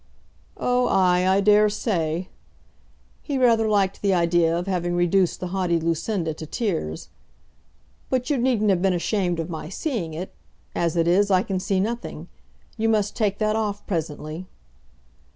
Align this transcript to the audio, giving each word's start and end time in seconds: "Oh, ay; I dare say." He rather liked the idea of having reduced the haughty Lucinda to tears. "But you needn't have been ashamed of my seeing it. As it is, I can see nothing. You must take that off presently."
"Oh, 0.57 0.87
ay; 0.87 1.27
I 1.27 1.41
dare 1.41 1.69
say." 1.69 2.27
He 3.21 3.37
rather 3.37 3.67
liked 3.67 4.01
the 4.01 4.15
idea 4.15 4.57
of 4.57 4.65
having 4.65 4.95
reduced 4.95 5.39
the 5.39 5.49
haughty 5.49 5.79
Lucinda 5.79 6.33
to 6.33 6.47
tears. 6.47 7.09
"But 8.09 8.27
you 8.31 8.37
needn't 8.39 8.71
have 8.71 8.81
been 8.81 8.95
ashamed 8.95 9.39
of 9.39 9.47
my 9.51 9.69
seeing 9.69 10.15
it. 10.15 10.33
As 10.73 10.95
it 10.95 11.07
is, 11.07 11.29
I 11.29 11.43
can 11.43 11.59
see 11.59 11.79
nothing. 11.79 12.29
You 12.77 12.89
must 12.89 13.15
take 13.15 13.37
that 13.37 13.55
off 13.55 13.85
presently." 13.85 14.47